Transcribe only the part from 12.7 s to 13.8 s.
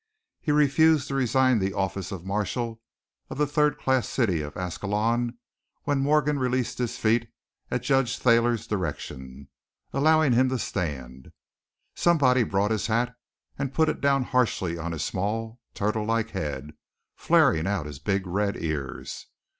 his hat and